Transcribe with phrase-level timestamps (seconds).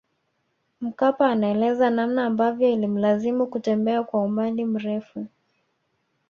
[0.81, 5.27] Mkapa anaeleza namna ambavyo ilimlazimu kutembea kwa umbali mrefu